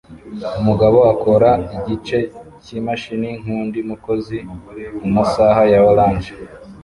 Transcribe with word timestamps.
Umugabo 0.61 0.97
akora 1.13 1.49
igice 1.77 2.17
cyimashini 2.63 3.29
nkundi 3.41 3.79
mukozi 3.89 4.37
mumasaha 4.99 5.61
ya 5.73 5.79
orange 5.91 6.31